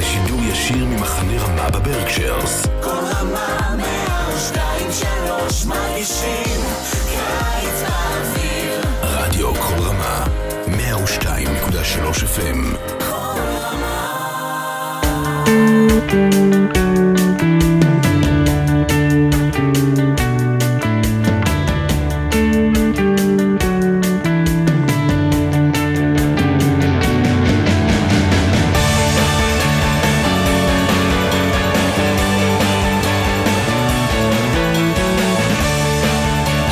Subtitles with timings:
[0.00, 2.66] לשידור ישיר ממחנה רמה בברקשיירס.
[2.82, 6.60] כל רמה מהשתיים שלוש מרגישים
[7.08, 10.24] קיץ באוויר רדיו כל רמה,
[10.66, 12.76] 102.3 FM.
[12.98, 14.20] כל רמה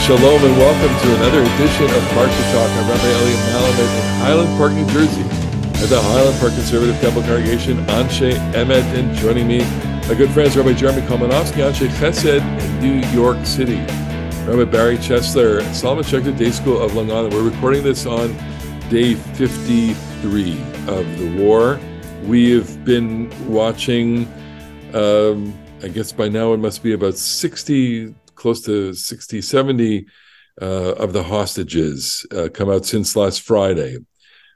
[0.08, 2.70] Shalom and welcome to another edition of Parsha Talk.
[2.70, 5.20] I'm Rabbi Eliot Malomet in Highland Park, New Jersey,
[5.82, 9.58] at the Highland Park Conservative Temple Congregation, Anshe Emet, and joining me,
[10.08, 13.76] my good friends Rabbi Jeremy Kalmanofsky, Anshe Chesed in New York City,
[14.50, 17.34] Rabbi Barry Chesler, Solomon Schechter Day School of Long Island.
[17.34, 18.34] We're recording this on
[18.88, 20.52] day 53
[20.86, 21.78] of the war.
[22.24, 24.26] We have been watching,
[24.95, 30.06] um, I guess by now it must be about 60 close to 60, 70
[30.62, 33.98] uh, of the hostages uh, come out since last Friday.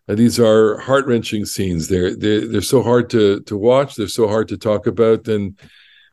[0.08, 1.88] Uh, these are heart wrenching scenes.
[1.88, 3.94] They're, they're they're so hard to to watch.
[3.94, 5.58] They're so hard to talk about, and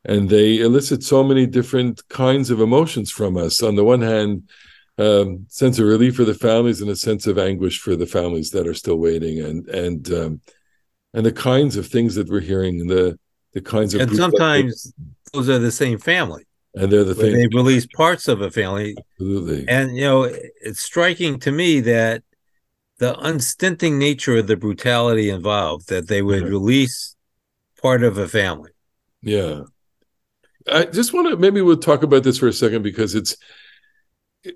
[0.06, 3.64] and they elicit so many different kinds of emotions from us.
[3.64, 4.50] On the one hand,
[5.00, 8.52] um, sense of relief for the families and a sense of anguish for the families
[8.52, 10.42] that are still waiting, and and um,
[11.16, 13.18] and the kinds of things that we're hearing, the
[13.54, 14.94] the kinds of and sometimes
[15.34, 18.96] those are the same family and they're the things they release parts of a family
[18.98, 20.24] absolutely and you know
[20.62, 22.24] it's striking to me that
[23.00, 26.50] the unstinting nature of the brutality involved that they would Yeah.
[26.50, 27.16] release
[27.82, 28.72] part of a family
[29.22, 29.64] Yeah.
[30.72, 33.36] I just want to maybe we'll talk about this for a second because it's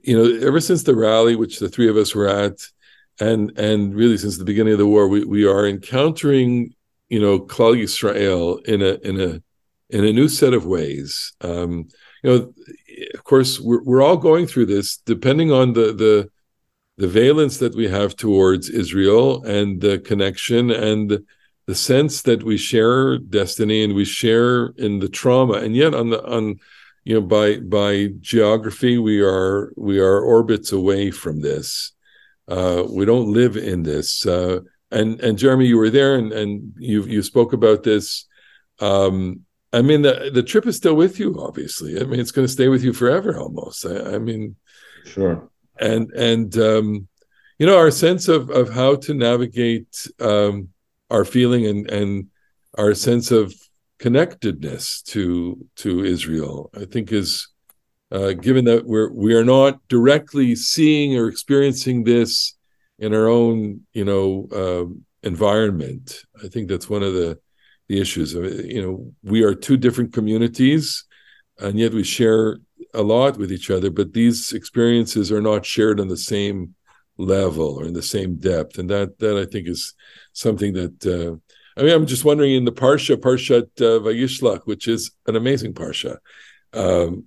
[0.04, 2.60] you know ever since the rally which the three of us were at
[3.20, 6.74] and and really since the beginning of the war we we are encountering
[7.10, 9.42] you know Klal Yisrael in a in a
[9.90, 11.88] in a new set of ways um
[12.24, 12.54] you know
[13.14, 16.30] of course we're we're all going through this depending on the the
[16.98, 21.26] the valence that we have towards Israel and the connection and
[21.66, 25.54] the sense that we share destiny and we share in the trauma.
[25.54, 26.60] And yet on the on
[27.04, 31.94] you know by by geography we are we are orbits away from this.
[32.48, 34.26] Uh we don't live in this.
[34.26, 34.60] Uh
[34.92, 38.28] and and jeremy you were there and and you you spoke about this.
[38.80, 42.48] Um i mean the the trip is still with you obviously i mean it's going
[42.48, 44.56] to stay with you forever almost i, I mean
[45.06, 45.50] Sure.
[45.80, 47.08] and and um
[47.60, 50.70] you know our sense of of how to navigate um
[51.10, 52.28] our feeling and and
[52.78, 53.54] our sense of
[54.00, 57.48] connectedness to to Israel I think is
[58.12, 62.56] uh given that we're we are not directly seeing or experiencing this
[63.00, 66.06] in our own you know um environment
[66.44, 67.40] I think that's one of the
[67.94, 68.66] the issues it.
[68.66, 71.06] you know we are two different communities
[71.60, 72.58] and yet we share
[72.94, 76.76] a lot with each other but these experiences are not shared on the same
[77.18, 79.94] level or in the same depth and that that i think is
[80.34, 81.32] something that uh
[81.80, 85.74] i mean i'm just wondering in the parsha parshat uh, vayishlach which is an amazing
[85.74, 86.18] parsha
[86.74, 87.26] um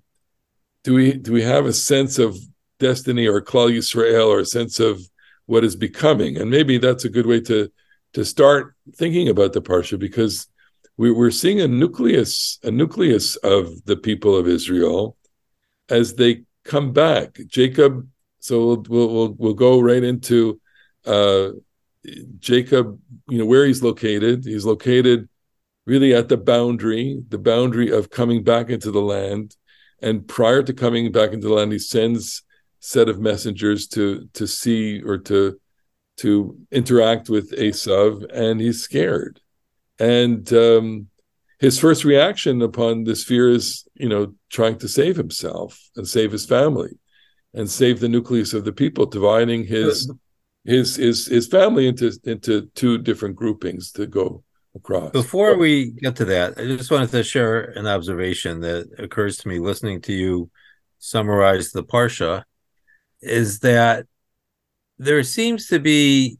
[0.82, 2.36] do we do we have a sense of
[2.80, 5.00] destiny or klal yisrael or a sense of
[5.46, 7.70] what is becoming and maybe that's a good way to
[8.16, 10.48] to start thinking about the parsha because
[10.96, 15.16] we, we're seeing a nucleus a nucleus of the people of israel
[15.88, 17.38] as they come back.
[17.46, 18.08] Jacob,
[18.40, 20.60] so we'll we'll we'll, go right into
[21.04, 21.50] uh,
[22.38, 23.00] Jacob.
[23.28, 24.44] You know where he's located.
[24.44, 25.28] He's located
[25.86, 29.56] really at the boundary, the boundary of coming back into the land.
[30.02, 32.42] And prior to coming back into the land, he sends
[32.80, 35.58] set of messengers to to see or to
[36.18, 39.40] to interact with Esav, and he's scared.
[39.98, 41.08] And um,
[41.58, 46.32] his first reaction upon this fear is, you know, trying to save himself and save
[46.32, 46.98] his family
[47.54, 50.10] and save the nucleus of the people, dividing his
[50.66, 54.42] his his his family into into two different groupings to go
[54.74, 55.12] across.
[55.12, 59.48] before we get to that i just wanted to share an observation that occurs to
[59.48, 60.50] me listening to you
[60.98, 62.42] summarize the parsha
[63.22, 64.04] is that
[64.98, 66.36] there seems to be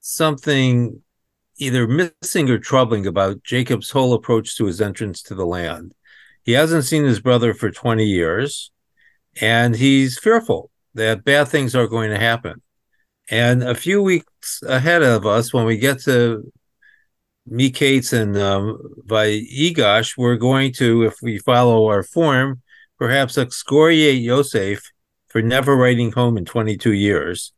[0.00, 1.02] something
[1.58, 5.94] either missing or troubling about Jacob's whole approach to his entrance to the land.
[6.44, 8.70] He hasn't seen his brother for 20 years,
[9.40, 12.62] and he's fearful that bad things are going to happen.
[13.30, 16.52] And a few weeks ahead of us, when we get to
[17.50, 22.62] Miketz and um, Vayigash, we're going to, if we follow our form,
[22.98, 24.90] perhaps excoriate Yosef
[25.28, 27.52] for never writing home in 22 years.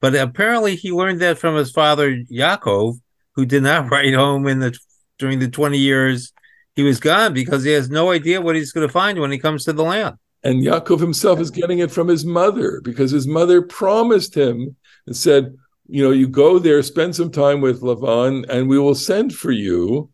[0.00, 3.00] But apparently, he learned that from his father Yaakov,
[3.34, 4.76] who did not write home in the
[5.18, 6.32] during the 20 years
[6.74, 9.38] he was gone because he has no idea what he's going to find when he
[9.38, 10.16] comes to the land.
[10.42, 14.74] And Yaakov himself is getting it from his mother because his mother promised him
[15.06, 15.56] and said,
[15.86, 19.52] you know, you go there, spend some time with Lavan, and we will send for
[19.52, 20.10] you.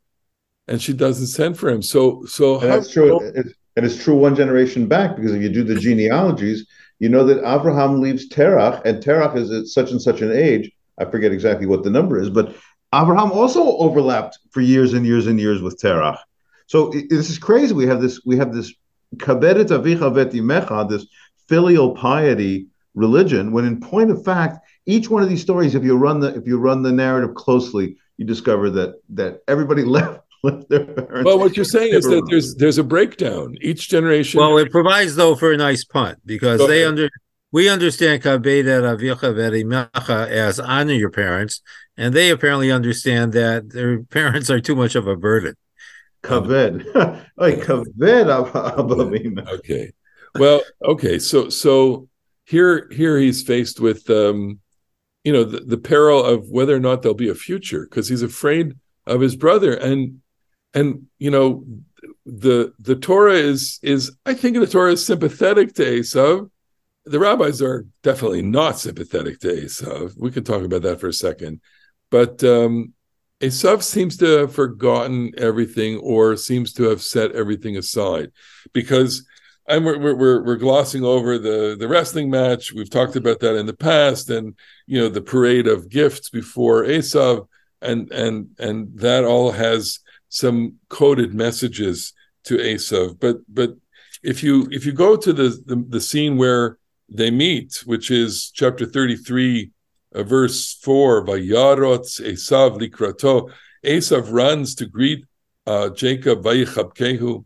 [0.67, 1.83] And she doesn't send for him.
[1.83, 3.21] So, so and that's true.
[3.35, 6.67] It's, and it's true one generation back because if you do the genealogies,
[6.99, 10.71] you know that Abraham leaves Terach, and Terach is at such and such an age.
[10.99, 12.55] I forget exactly what the number is, but
[12.95, 16.19] Abraham also overlapped for years and years and years with Terach.
[16.67, 17.75] So it, this is crazy.
[17.75, 18.21] We have this.
[18.25, 18.73] We have this
[19.17, 21.07] kaberet avicha vetimecha, this
[21.49, 23.53] filial piety religion.
[23.53, 26.47] When in point of fact, each one of these stories, if you run the if
[26.47, 31.25] you run the narrative closely, you discover that that everybody left left their parents.
[31.25, 33.57] Well, what you're saying is that there's there's a breakdown.
[33.61, 34.41] Each generation.
[34.41, 37.09] Well, it provides though for a nice punt because they under
[37.51, 38.23] we understand
[40.29, 41.63] as honor your parents,
[41.97, 45.55] and they apparently understand that their parents are too much of a burden.
[46.23, 46.85] Kaved,
[47.37, 47.89] like kaved
[49.49, 49.93] Okay,
[50.35, 52.09] well, okay, so so
[52.45, 54.59] here here he's faced with um,
[55.25, 58.23] you know the, the peril of whether or not there'll be a future because he's
[58.23, 58.73] afraid
[59.07, 60.21] of his brother and
[60.75, 61.65] and you know
[62.27, 66.51] the the Torah is is I think the Torah is sympathetic to Esav.
[67.11, 70.15] The rabbis are definitely not sympathetic to Esav.
[70.17, 71.61] We can talk about that for a second,
[72.11, 72.93] but um,
[73.41, 78.33] Esav seems to have forgotten everything or seems to have set everything aside
[78.73, 79.27] because
[79.69, 82.73] and we're, we're we're glossing over the the wrestling match.
[82.73, 84.55] We've talked about that in the past, and
[84.87, 87.47] you know the parade of gifts before Esav,
[87.83, 90.01] and and and that all has
[90.31, 92.15] some coded messages
[92.45, 93.21] to Esav.
[93.21, 93.77] But but
[94.23, 96.78] if you if you go to the the, the scene where
[97.09, 99.71] they meet, which is chapter thirty three,
[100.15, 103.51] uh, verse four, Vayarotz Esav likrato.
[103.85, 105.25] Esav runs to greet
[105.67, 106.43] uh, Jacob.
[106.43, 107.45] Vayichabkehu.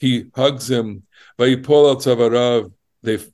[0.00, 1.04] He hugs him.
[1.38, 2.72] Vayipol al tzavarav.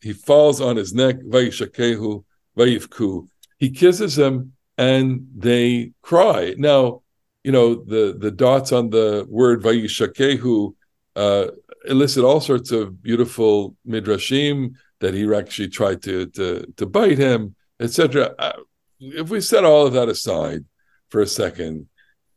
[0.02, 1.16] He falls on his neck.
[1.16, 2.24] Vayishakehu.
[2.56, 3.28] Vayivku.
[3.58, 6.54] He kisses him, and they cry.
[6.56, 7.02] Now
[7.44, 10.74] you know the the dots on the word vayishakehu
[11.16, 11.46] uh,
[11.86, 17.54] elicit all sorts of beautiful midrashim that he actually tried to to to bite him,
[17.80, 18.34] etc.
[18.38, 18.52] Uh,
[19.00, 20.64] if we set all of that aside
[21.08, 21.88] for a second,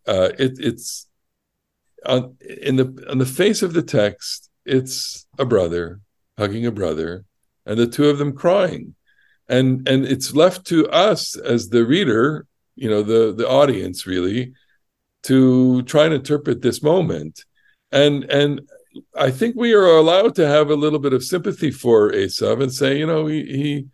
[0.08, 1.08] uh, it, it's
[2.06, 6.00] on in the on the face of the text, it's a brother
[6.38, 7.26] hugging a brother,
[7.66, 8.96] and the two of them crying,
[9.48, 14.54] and and it's left to us as the reader, you know, the the audience really,
[15.24, 17.44] to try and interpret this moment.
[17.92, 18.62] And and
[19.16, 22.74] I think we are allowed to have a little bit of sympathy for Esav and
[22.74, 23.88] say, you know, he he,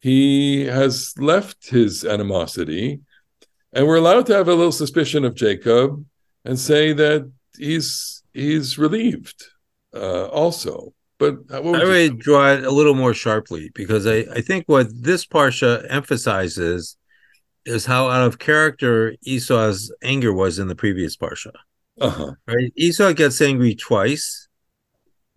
[0.00, 3.00] he has left his animosity,
[3.72, 6.04] and we're allowed to have a little suspicion of Jacob
[6.44, 9.44] and say that he's he's relieved
[9.94, 10.94] uh, also.
[11.18, 15.26] But I would draw it a little more sharply because I, I think what this
[15.26, 16.96] parsha emphasizes
[17.64, 21.50] is how out of character Esau's anger was in the previous parsha.
[22.00, 22.32] Uh-huh.
[22.46, 22.72] Right?
[22.76, 24.48] Esau gets angry twice,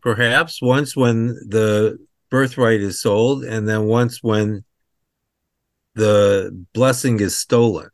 [0.02, 1.98] perhaps once when the
[2.30, 4.63] birthright is sold, and then once when
[5.96, 7.90] the blessing is stolen.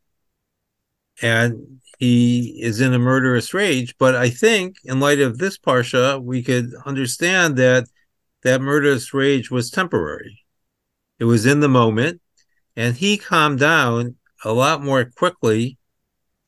[1.21, 3.95] And he is in a murderous rage.
[3.97, 7.85] But I think, in light of this parsha, we could understand that
[8.43, 10.43] that murderous rage was temporary.
[11.19, 12.21] It was in the moment,
[12.75, 15.76] and he calmed down a lot more quickly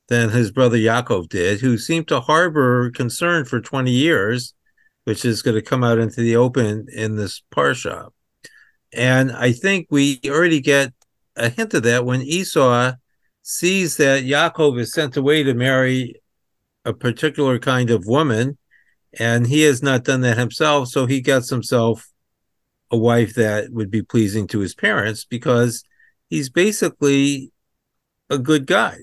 [0.10, 4.54] than his brother Yaakov did, who seemed to harbor concern for 20 years,
[5.06, 8.10] which is going to come out into the open in this parsha.
[8.92, 10.94] And I think we already get
[11.36, 12.94] a hint of that when Esau
[13.44, 16.16] sees that Yaakov is sent away to marry
[16.86, 18.58] a particular kind of woman,
[19.18, 20.90] and he has not done that himself.
[20.90, 22.10] So he gets himself
[22.92, 25.84] a wife that would be pleasing to his parents because
[26.30, 27.52] he's basically
[28.30, 28.98] a good guy,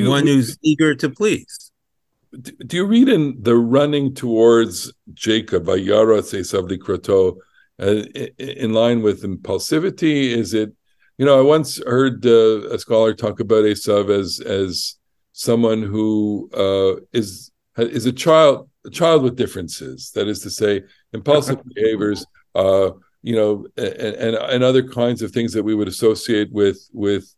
[0.00, 1.70] you, one who's eager to please.
[2.66, 7.38] Do you read in the running towards Jacob, Vayarotz Esav likrato,
[7.80, 8.04] uh,
[8.38, 10.30] in line with impulsivity?
[10.30, 10.72] Is it,
[11.18, 14.96] you know, I once heard uh, a scholar talk about Esav as as
[15.32, 20.10] someone who uh, is is a child a child with differences.
[20.12, 22.24] That is to say, impulsive behaviors,
[22.54, 22.90] uh,
[23.22, 27.34] you know, and, and, and other kinds of things that we would associate with with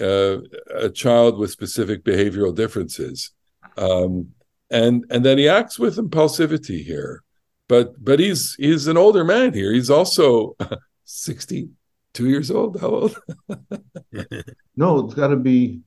[0.00, 0.38] uh,
[0.74, 3.32] a child with specific behavioral differences,
[3.76, 4.28] um,
[4.70, 7.22] and and then he acts with impulsivity here,
[7.68, 9.72] but but he's he's an older man here.
[9.72, 10.56] He's also
[11.04, 11.68] sixty
[12.14, 12.80] two years old.
[12.80, 13.18] How old?
[14.76, 15.80] no, it's got to be.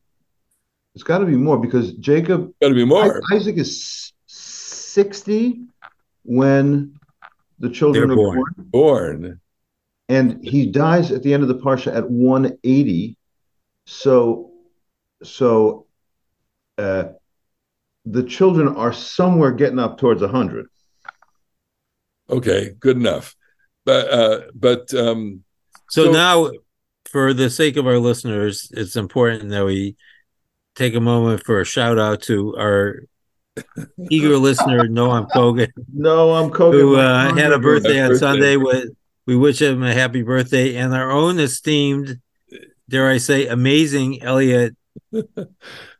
[0.93, 3.21] It's got to be more because Jacob, Got to be more.
[3.31, 5.61] Isaac is sixty
[6.23, 6.95] when
[7.59, 8.35] the children They're are born.
[8.35, 8.69] born.
[8.71, 9.41] Born.
[10.09, 13.15] and he dies at the end of the parsha at 180
[13.85, 14.51] so
[15.23, 15.85] so
[16.77, 17.03] uh
[18.05, 20.67] the children are somewhere getting up towards 100
[22.29, 23.35] Okay, good enough.
[23.85, 25.43] But uh, but um,
[25.89, 26.51] So, So- now,
[27.09, 29.97] for the sake of our listeners, it's important that we
[30.75, 33.01] take a moment for a shout out to our
[34.09, 36.71] eager listener Noam Kogan, no i'm Kogan.
[36.79, 38.15] who uh, had a birthday on.
[38.15, 38.55] Sunday.
[38.55, 38.89] With
[39.27, 42.21] we wish him a happy birthday, and our own esteemed,
[42.91, 44.75] dare I say, amazing Eliot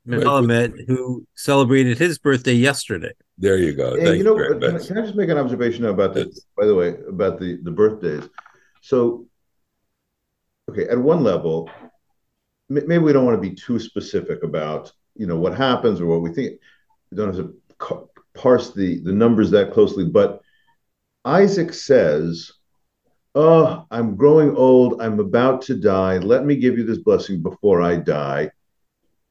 [0.08, 3.14] Malomet, who celebrated his birthday yesterday.
[3.38, 3.94] there you go.
[3.94, 6.46] And Thank you know, very can, I- can I just make an observation about this,
[6.58, 8.28] by the way, about the, the birthdays?
[8.82, 9.26] So,
[10.70, 11.70] okay, at one level,
[12.70, 16.08] m- maybe we don't want to be too specific about, you know, what happens or
[16.08, 16.60] what we think.
[17.10, 20.42] We don't have to ca- parse the, the numbers that closely, but
[21.24, 22.52] Isaac says,
[23.34, 25.02] Oh, I'm growing old.
[25.02, 26.18] I'm about to die.
[26.18, 28.52] Let me give you this blessing before I die.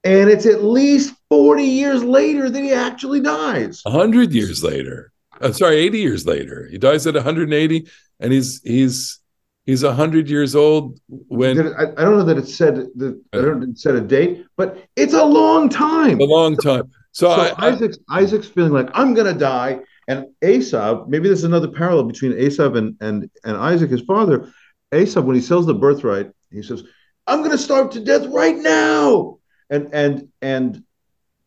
[0.05, 3.83] And it's at least 40 years later that he actually dies.
[3.85, 5.13] A hundred years later.
[5.43, 6.69] I'm sorry, 80 years later.
[6.71, 7.87] He dies at 180,
[8.21, 9.21] and he's he's
[9.67, 13.63] he's 100 years old when I, I don't know that it said that I don't
[13.63, 16.21] it said a date, but it's a long time.
[16.21, 16.91] a long time.
[17.13, 21.09] So, So I, I Isaac's Isaac's feeling like I'm gonna die, and Asav.
[21.09, 24.53] Maybe there's another parallel between Asav and and and Isaac, his father.
[24.93, 26.85] Asav, when he sells the birthright, he says,
[27.27, 29.39] "I'm gonna starve to death right now,"
[29.69, 30.83] and and and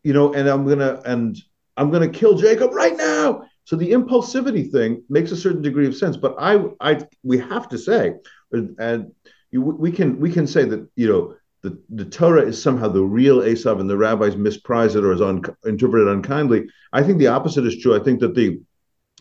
[0.02, 1.36] you know, and I'm gonna and
[1.76, 3.42] I'm gonna kill Jacob right now.
[3.64, 7.68] So the impulsivity thing makes a certain degree of sense, but I I we have
[7.70, 8.14] to say,
[8.52, 9.12] and
[9.50, 11.34] you, we can we can say that you know
[11.64, 15.22] the, the Torah is somehow the real Esav and the rabbis misprize it or is
[15.22, 16.66] un, interpreted unkindly.
[16.92, 17.98] I think the opposite is true.
[17.98, 18.60] I think that the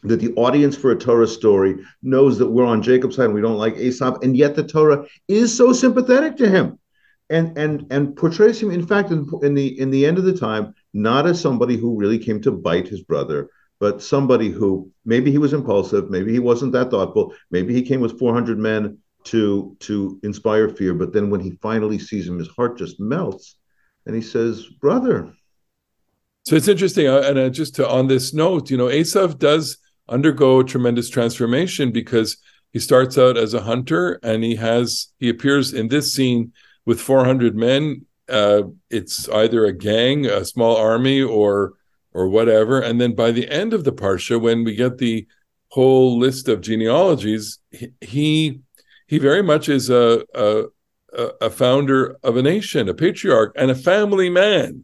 [0.03, 3.39] that the audience for a Torah story knows that we're on Jacob's side and we
[3.39, 6.77] don't like Esav, and yet the Torah is so sympathetic to him,
[7.29, 10.37] and and and portrays him, in fact, in, in the in the end of the
[10.37, 15.31] time, not as somebody who really came to bite his brother, but somebody who maybe
[15.31, 19.75] he was impulsive, maybe he wasn't that thoughtful, maybe he came with 400 men to
[19.79, 23.55] to inspire fear but then when he finally sees him his heart just melts
[24.05, 25.33] and he says brother
[26.45, 29.77] So it's interesting, uh, and uh, just to, on this note, you know, Esav does
[30.09, 32.37] undergo a tremendous transformation because
[32.71, 36.51] he starts out as a hunter, and he has he appears in this scene
[36.85, 38.05] with 400 men.
[38.27, 41.73] Uh, it's either a gang, a small army, or
[42.13, 42.81] or whatever.
[42.81, 45.25] And then by the end of the parsha, when we get the
[45.69, 48.61] whole list of genealogies, he he,
[49.13, 50.65] he very much is a, a
[51.47, 54.83] a founder of a nation, a patriarch, and a family man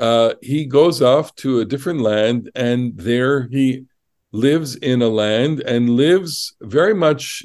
[0.00, 3.84] uh, he goes off to a different land, and there he
[4.32, 7.44] lives in a land and lives very much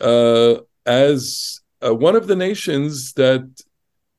[0.00, 0.54] uh,
[0.86, 3.46] as uh, one of the nations that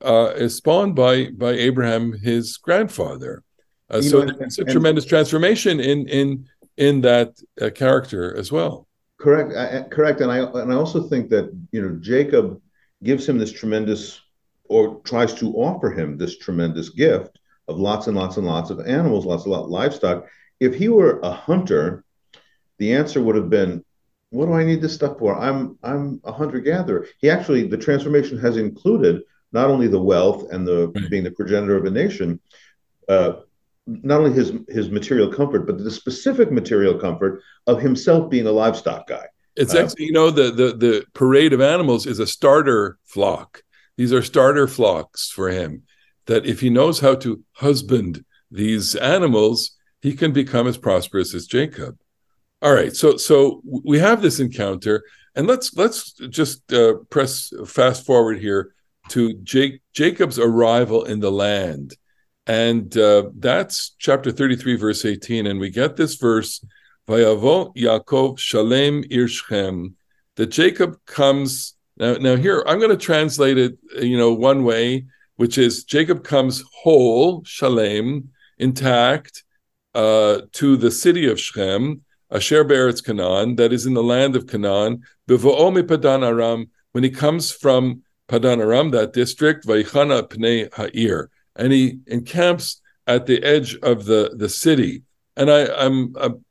[0.04, 3.42] uh, is spawned by by Abraham, his grandfather.
[3.90, 8.86] Uh, so know, there's a tremendous transformation in in in that uh, character as well.
[9.22, 12.60] Correct I, correct and i and i also think that you know jacob
[13.04, 14.20] gives him this tremendous
[14.64, 17.38] or tries to offer him this tremendous gift
[17.68, 20.26] of lots and lots and lots of animals lots of lot livestock.
[20.60, 22.04] If he were a hunter
[22.78, 23.84] the answer would have been
[24.30, 25.38] what do i need this stuff for?
[25.38, 30.50] I'm i'm a hunter gatherer he actually the transformation has included not only the wealth
[30.52, 31.10] and the Right.
[31.10, 32.40] being the progenitor of a nation
[33.08, 33.32] uh,
[33.86, 38.52] not only his his material comfort but the specific material comfort of himself being a
[38.52, 42.26] livestock guy It's Uh, actually, you know, the, the the parade of animals is a
[42.26, 43.62] starter flock.
[43.96, 45.82] These are starter flocks for him.
[46.26, 51.46] That if he knows how to husband these animals, he can become as prosperous as
[51.46, 51.98] Jacob.
[52.62, 55.02] All right, so so we have this encounter,
[55.34, 58.74] and let's let's just uh, press fast forward here
[59.08, 61.96] to Jake, Jacob's arrival in the land,
[62.46, 66.64] and uh, that's chapter thirty-three, verse eighteen, and we get this verse
[67.08, 69.96] Vayavo Yaakov Shalem Ir Shechem,
[70.36, 72.14] that Jacob comes now.
[72.14, 75.06] Now here I'm going to translate it, you know, one way,
[75.36, 79.44] which is Jacob comes whole, Shalem, intact,
[79.94, 84.46] uh, to the city of Shechem, Asher Be'eretz Canaan, that is in the land of
[84.46, 91.28] Canaan, Bevo'omi Padan Aram, when he comes from Padan Aram, that district, Vaychana Pnei Ha'ir,
[91.56, 95.02] and he encamps at the edge of the the city.
[95.36, 96.44] And I, I'm, I'm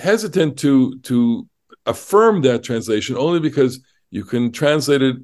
[0.00, 1.46] hesitant to to
[1.84, 5.16] affirm that translation only because you can translate it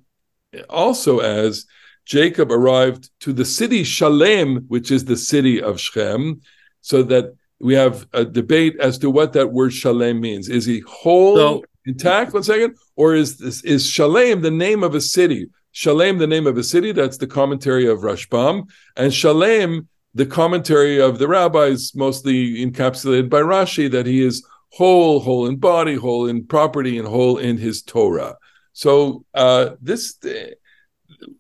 [0.68, 1.66] also as
[2.04, 6.40] Jacob arrived to the city Shalem, which is the city of Shechem,
[6.80, 10.48] so that we have a debate as to what that word Shalem means.
[10.48, 12.34] Is he whole, So- intact?
[12.34, 15.48] One second, or is this is Shalem the name of a city?
[15.72, 16.92] Shalem, the name of a city.
[16.92, 23.40] That's the commentary of Rashbam, and Shalem, the commentary of the rabbis, mostly encapsulated by
[23.40, 27.82] Rashi, that he is whole, whole in body, whole in property, and whole in his
[27.82, 28.36] Torah.
[28.74, 30.18] So uh, this,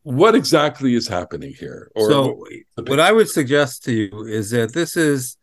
[0.02, 1.90] what exactly is happening here?
[1.94, 2.44] Or so
[2.86, 5.36] what I would suggest to you is that this is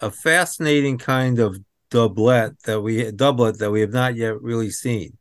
[0.00, 1.58] a fascinating kind of
[1.90, 5.16] doublet that we doublet that we have not yet really seen.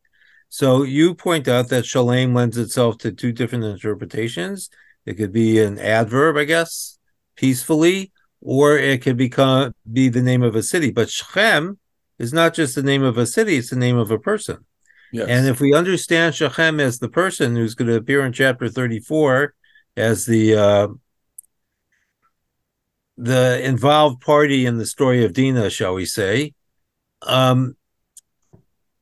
[0.49, 4.69] So you point out that shalem lends itself to two different interpretations.
[5.05, 6.97] It could be an adverb, I guess,
[7.35, 8.11] peacefully,
[8.41, 10.91] or it could become be the name of a city.
[10.91, 11.79] But Shechem
[12.17, 14.65] is not just the name of a city; it's the name of a person.
[15.11, 15.27] yes.
[15.29, 19.53] And if we understand Shechem as the person who's going to appear in chapter 34
[19.97, 20.87] as the uh,
[23.17, 26.53] the involved party in the story of Dinah, shall we say,
[27.21, 27.75] um,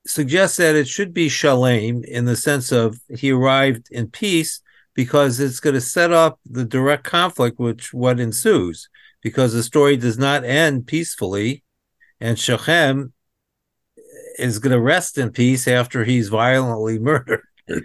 [0.05, 4.62] suggests that it should be Shalem in the sense of he arrived in peace
[4.93, 8.89] because it's going to set up the direct conflict which what ensues
[9.22, 11.63] because the story does not end peacefully
[12.19, 13.13] and Shechem
[14.38, 17.43] is going to rest in peace after he's violently murdered.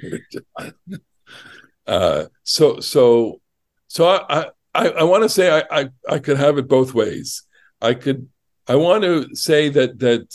[1.87, 3.41] uh, so so
[3.87, 7.45] so I I, I want to say I, I I could have it both ways.
[7.81, 8.29] I could
[8.67, 10.35] I want to say that that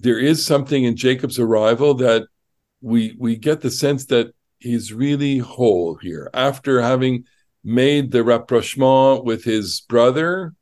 [0.00, 2.26] there is something in Jacob's arrival that
[2.80, 6.30] we we get the sense that he's really whole here.
[6.34, 7.24] After having
[7.64, 10.54] made the rapprochement with his brother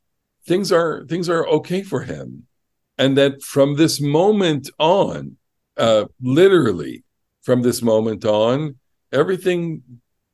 [0.47, 2.47] things are things are okay for him.
[2.99, 5.37] And that from this moment on
[5.76, 7.05] uh literally
[7.43, 8.76] from this moment on
[9.12, 9.83] everything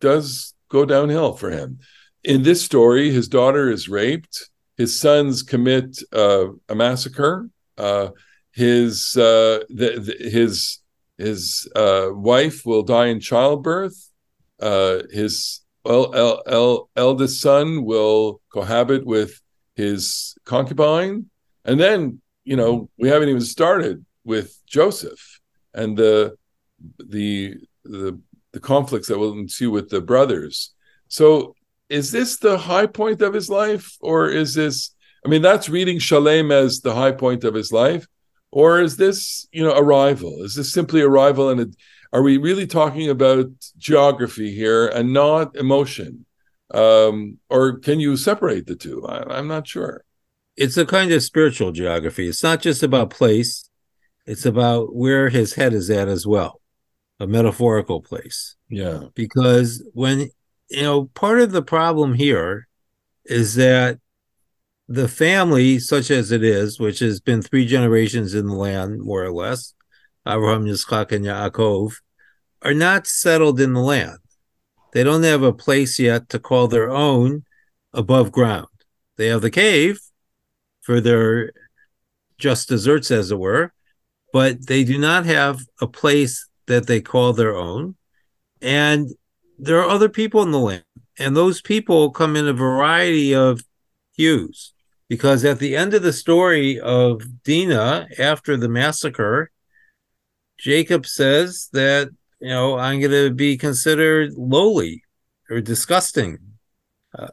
[0.00, 1.80] does go downhill for him.
[2.22, 4.48] In this story his daughter is raped.
[4.76, 8.08] His sons commit uh, a massacre uh,
[8.52, 10.78] his uh, the, the, his
[11.18, 14.10] his uh, wife will die in childbirth.
[14.60, 19.40] Uh, his el- el- el- eldest son will cohabit with
[19.74, 21.26] his concubine,
[21.64, 25.40] and then you know we haven't even started with Joseph
[25.74, 26.36] and the
[26.98, 28.20] the the
[28.52, 30.74] the conflicts that will ensue with the brothers.
[31.08, 31.54] So,
[31.88, 34.94] is this the high point of his life, or is this?
[35.24, 38.06] I mean, that's reading Shalem as the high point of his life
[38.52, 40.42] or is this you know arrival?
[40.42, 41.66] Is this simply arrival and a,
[42.12, 43.46] are we really talking about
[43.78, 46.26] geography here and not emotion?
[46.72, 49.04] Um, or can you separate the two?
[49.06, 50.04] I, i'm not sure.
[50.56, 52.28] It's a kind of spiritual geography.
[52.28, 53.68] It's not just about place,
[54.26, 56.60] it's about where his head is at as well,
[57.18, 58.56] a metaphorical place.
[58.68, 59.04] yeah.
[59.14, 60.30] Because when,
[60.70, 62.68] you know, part of the problem here
[63.24, 63.98] is that
[64.92, 69.24] the family, such as it is, which has been three generations in the land, more
[69.24, 69.72] or less,
[70.28, 71.94] Abraham, Yitzchak, and Yaakov,
[72.60, 74.18] are not settled in the land.
[74.92, 77.44] They don't have a place yet to call their own
[77.94, 78.66] above ground.
[79.16, 79.98] They have the cave
[80.82, 81.52] for their
[82.36, 83.72] just desserts, as it were,
[84.30, 87.96] but they do not have a place that they call their own.
[88.60, 89.08] And
[89.58, 90.84] there are other people in the land,
[91.18, 93.62] and those people come in a variety of
[94.14, 94.74] hues.
[95.12, 99.50] Because at the end of the story of Dinah, after the massacre,
[100.56, 102.08] Jacob says that,
[102.40, 105.04] you know, I'm going to be considered lowly
[105.50, 106.38] or disgusting.
[107.14, 107.28] Uh,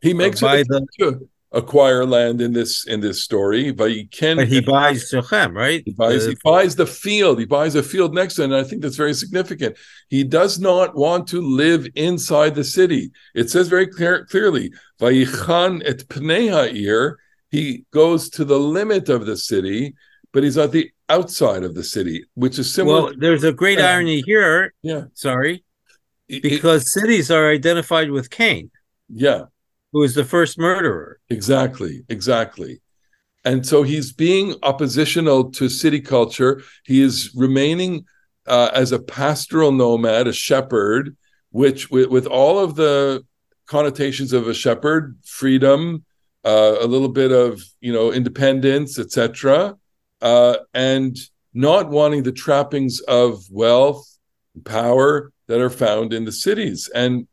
[0.00, 4.04] he makes uh, by it the acquire land in this in this story but he
[4.04, 5.82] can but he buys Shechem, right?
[5.84, 7.40] He buys, Uh, he buys the field.
[7.40, 8.44] He buys a field next to it.
[8.46, 9.76] And I think that's very significant.
[10.08, 13.10] He does not want to live inside the city.
[13.34, 17.18] It says very clear, clearly, Vayichan et pnei ha'ir.
[17.50, 19.94] He goes to the limit of the city,
[20.32, 23.02] but he's at the outside of the city, which is similar.
[23.06, 23.90] well, there's a great Yeah.
[23.94, 24.72] irony here.
[24.82, 25.04] yeah.
[25.14, 25.64] Sorry,
[26.28, 28.70] It- it- because cities are identified with Cain,
[29.12, 29.46] yeah.
[29.92, 31.18] Who is the first murderer.
[31.28, 32.80] Exactly, exactly.
[33.44, 36.62] And so he's being oppositional to city culture.
[36.84, 38.04] He is remaining
[38.46, 41.16] uh, as a pastoral nomad, a shepherd,
[41.50, 43.24] which with, with all of the
[43.66, 46.04] connotations of a shepherd, freedom,
[46.44, 49.76] uh, a little bit of you know independence, etc.,
[50.20, 51.16] uh, and
[51.54, 54.06] not wanting the trappings of wealth,
[54.64, 56.90] power that are found in the cities.
[56.94, 57.26] And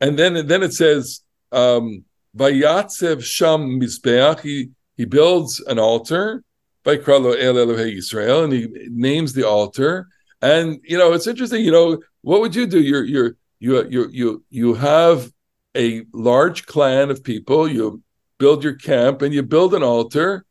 [0.00, 1.20] and then and then it says.
[1.52, 2.04] Um,
[2.36, 4.40] Vayatzev Sham Mizbeach.
[4.40, 6.42] He he builds an altar.
[6.84, 10.08] Vaykralo El Elohei Yisrael, and he names the altar.
[10.40, 11.64] And you know, it's interesting.
[11.64, 12.80] You know, what would you do?
[12.80, 15.30] You're you're you you you you have
[15.76, 17.68] a large clan of people.
[17.68, 18.02] You
[18.38, 20.44] build your camp and you build an altar,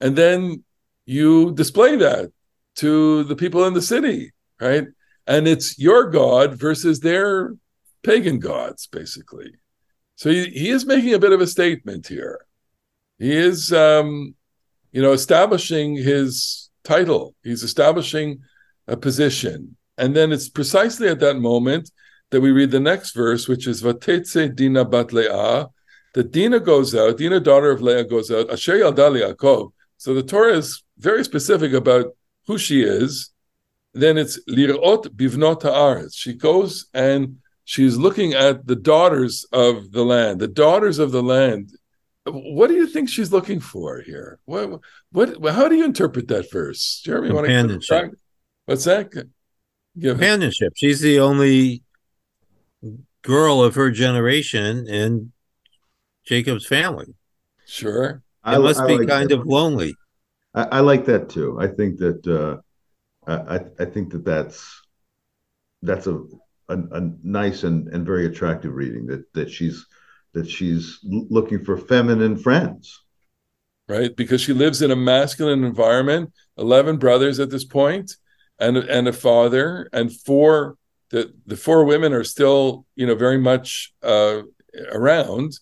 [0.00, 0.64] and then
[1.06, 2.30] you display that
[2.76, 4.86] to the people in the city, right?
[5.26, 7.54] And it's your God versus their
[8.02, 9.52] pagan gods, basically.
[10.18, 12.44] So he, he is making a bit of a statement here.
[13.20, 14.34] He is, um,
[14.90, 17.36] you know, establishing his title.
[17.44, 18.40] He's establishing
[18.88, 19.76] a position.
[19.96, 21.92] And then it's precisely at that moment
[22.30, 25.68] that we read the next verse, which is Vatetse Dina bat Leah,
[26.14, 29.70] that Dina goes out, Dina, daughter of Leah, goes out, Asher Yalda Yaakov.
[29.98, 32.06] So the Torah is very specific about
[32.48, 33.30] who she is.
[33.94, 36.14] Then it's Lirot Bivnot Haaretz.
[36.16, 41.22] She goes and she's looking at the daughters of the land, the daughters of the
[41.22, 41.70] land.
[42.24, 44.38] What do you think she's looking for here?
[44.46, 44.80] What,
[45.12, 47.02] what, how do you interpret that verse?
[47.04, 48.10] Jeremy, want Companionship.
[48.12, 48.16] to
[48.64, 49.10] What's that?
[49.12, 49.26] Give
[50.16, 50.18] it.
[50.18, 50.72] Companionship.
[50.76, 51.82] She's the only
[53.22, 55.32] girl of her generation in
[56.24, 57.14] Jacob's family.
[57.66, 58.22] Sure.
[58.46, 59.40] It must be like kind that.
[59.40, 59.94] of lonely.
[60.54, 61.58] I, I like that too.
[61.60, 62.56] I think that uh,
[63.30, 64.82] I I- I think that that's
[65.82, 66.22] that's a
[66.68, 69.86] a, a nice and, and very attractive reading that that she's
[70.34, 73.00] that she's looking for feminine friends.
[73.88, 74.14] right?
[74.14, 78.14] Because she lives in a masculine environment, 11 brothers at this point,
[78.58, 80.76] and and a father, and four
[81.10, 84.42] the the four women are still, you know, very much uh
[84.92, 85.52] around,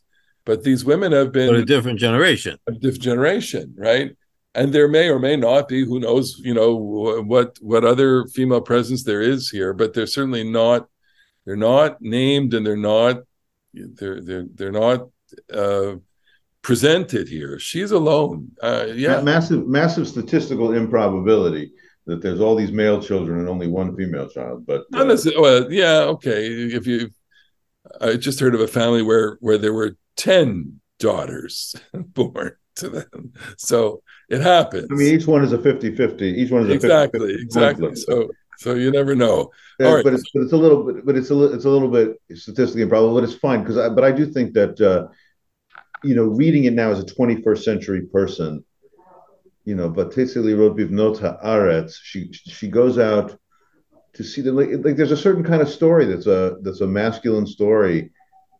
[0.45, 2.59] but these women have been But a different generation.
[2.67, 4.17] a different generation, right?
[4.55, 8.27] And there may or may not be, who knows, you know, wh- what what other
[8.27, 10.89] female presence there is here, but they're certainly not
[11.47, 13.23] they're not named and they're not
[13.73, 15.09] they're they're they're not
[15.53, 15.95] uh
[16.63, 17.59] presented here.
[17.59, 18.51] She's alone.
[18.63, 19.21] Uh yeah.
[19.23, 21.73] Massive massive statistical improbability
[22.07, 24.67] that there's all these male children and only one female child.
[24.67, 26.47] But uh, well, yeah, okay.
[26.47, 27.11] If you,
[28.01, 33.33] I just heard of a family where where there were ten daughters born to them,
[33.59, 34.89] so it happens.
[34.91, 36.23] I mean, each one is a 50-50.
[36.23, 37.97] Each one is a 50-50 exactly, exactly.
[37.97, 39.51] So so you never know.
[39.79, 40.05] Yeah, right.
[40.05, 42.21] but it's but it's a little bit but it's a li- it's a little bit
[42.35, 45.09] statistically improbable, but it's fine because I but I do think that uh,
[46.03, 48.65] you know reading it now as a 21st century person,
[49.65, 51.97] you know, but Tetse lirot Bivnot Haaretz.
[52.03, 53.39] She she goes out
[54.15, 56.87] to see the like, like there's a certain kind of story that's a that's a
[56.87, 58.11] masculine story,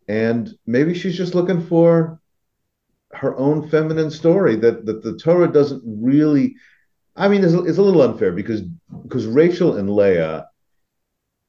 [0.07, 2.19] and maybe she's just looking for
[3.13, 6.55] her own feminine story that that the Torah doesn't really.
[7.17, 10.47] I mean, it's, it's a little unfair because because Rachel and Leah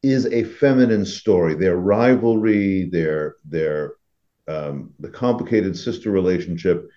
[0.03, 1.55] is a feminine story.
[1.55, 3.93] Their rivalry, their their
[4.49, 6.89] um, the complicated sister relationship.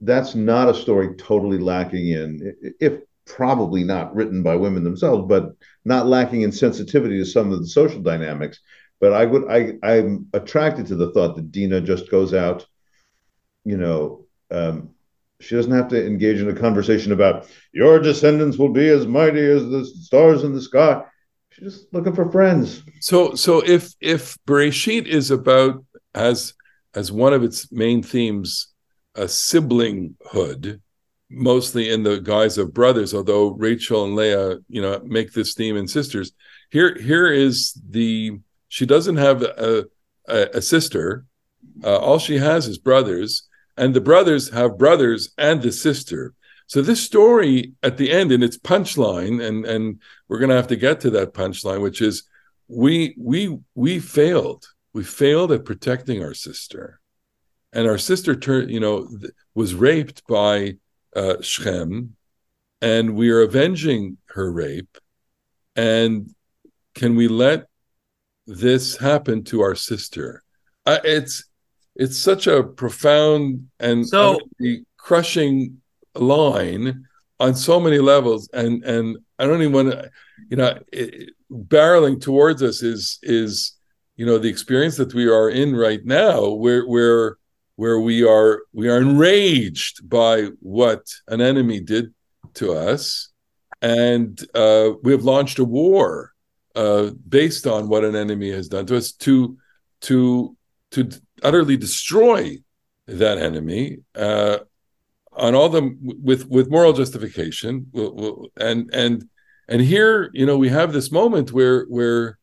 [0.00, 5.54] That's not a story totally lacking in, if probably not written by women themselves, but
[5.84, 8.60] not lacking in sensitivity to some of the social dynamics.
[9.00, 12.66] But I would I I'm attracted to the thought that Dina just goes out,
[13.64, 14.24] you know.
[14.50, 14.94] Um,
[15.40, 19.44] she doesn't have to engage in a conversation about your descendants will be as mighty
[19.44, 21.02] as the stars in the sky.
[21.50, 22.82] She's just looking for friends.
[23.00, 26.54] So so if if Bereshit is about as
[26.94, 28.68] as one of its main themes
[29.14, 30.80] a siblinghood,
[31.30, 35.76] mostly in the guise of brothers, although Rachel and Leah, you know, make this theme
[35.76, 36.32] in sisters.
[36.70, 39.86] Here here is the she doesn't have a
[40.28, 41.24] a, a sister.
[41.82, 43.47] Uh, all she has is brothers,
[43.78, 46.34] and the brothers have brothers and the sister.
[46.66, 50.68] So this story at the end in its punchline, and and we're going to have
[50.68, 52.24] to get to that punchline, which is
[52.68, 54.66] we we we failed.
[54.92, 57.00] We failed at protecting our sister,
[57.72, 60.76] and our sister turned, you know, th- was raped by
[61.14, 62.16] uh, Shechem,
[62.82, 64.98] and we are avenging her rape.
[65.76, 66.34] And
[66.94, 67.66] can we let
[68.46, 70.42] this happen to our sister?
[70.84, 71.47] Uh, it's
[71.98, 74.38] it's such a profound and So-
[74.96, 75.80] crushing
[76.14, 77.04] line
[77.40, 80.10] on so many levels, and and I don't even want to,
[80.50, 83.74] you know, it, barreling towards us is is
[84.16, 87.36] you know the experience that we are in right now, where where
[87.76, 92.12] where we are we are enraged by what an enemy did
[92.54, 93.30] to us,
[93.82, 96.32] and uh, we have launched a war
[96.74, 99.56] uh, based on what an enemy has done to us to
[100.00, 100.56] to
[100.92, 101.10] to
[101.42, 102.58] utterly destroy
[103.06, 104.58] that enemy uh,
[105.32, 107.90] on all the with with moral justification.
[108.56, 109.28] And and
[109.68, 112.38] and here you know we have this moment where where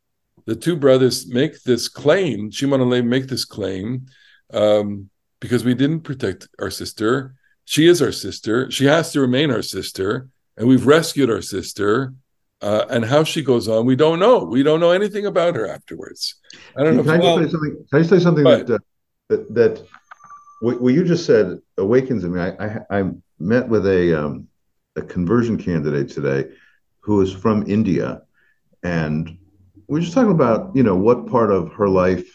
[0.45, 4.07] the two brothers make this claim Shimon and Levi make this claim
[4.53, 7.35] um, because we didn't protect our sister.
[7.65, 8.69] She is our sister.
[8.69, 10.29] She has to remain our sister.
[10.57, 12.13] And we've rescued our sister
[12.65, 14.39] Uh, and how she goes on, we don't know.
[14.43, 16.33] We don't know anything about her afterwards.
[16.75, 17.03] I don't know.
[17.03, 17.85] Can I, if, just well, say something?
[17.91, 18.65] Can I say something Right.
[18.65, 18.79] that, uh,
[19.29, 19.87] that that
[20.61, 22.41] what, what you just said awakens in me?
[22.41, 24.47] I I, I met with a um,
[24.95, 26.49] a conversion candidate today
[27.01, 28.23] who is from India,
[28.81, 29.37] and
[29.87, 32.25] we are just talking about you know what part of her life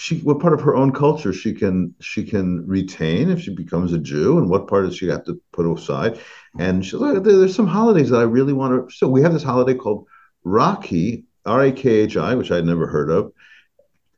[0.00, 3.92] she what part of her own culture she can she can retain if she becomes
[3.92, 6.18] a Jew, and what part does she have to put aside?
[6.58, 8.94] And she's like, "There- there's some holidays that I really want to.
[8.94, 10.06] So we have this holiday called
[10.44, 13.32] Rakhi, R A K H I, which I'd never heard of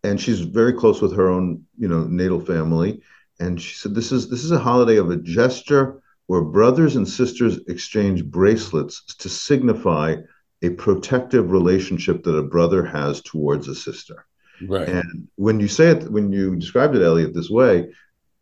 [0.04, 3.00] and she's very close with her own you know natal family
[3.40, 7.08] and she said this is this is a holiday of a gesture where brothers and
[7.08, 10.16] sisters exchange bracelets to signify
[10.62, 14.26] a protective relationship that a brother has towards a sister
[14.68, 14.88] right.
[14.88, 17.88] and when you say it when you described it eliot this way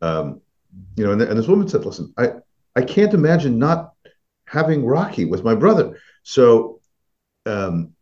[0.03, 0.41] um,
[0.97, 2.31] you know and, and this woman said listen i
[2.77, 3.93] i can't imagine not
[4.45, 6.81] having Rakhi with my brother so
[7.47, 7.93] um,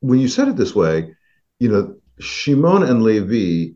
[0.00, 1.14] when you said it this way
[1.58, 3.74] you know Shimon and Levi,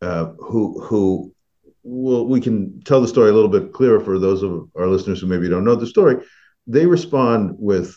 [0.00, 1.34] uh, who who
[1.84, 5.20] well, we can tell the story a little bit clearer for those of our listeners
[5.20, 6.24] who maybe don't know the story.
[6.66, 7.96] They respond with